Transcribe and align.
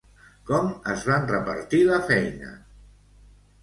Com 0.47 0.71
es 0.95 1.05
van 1.11 1.29
repartir 1.33 1.85
la 1.93 2.03
feina? 2.11 2.55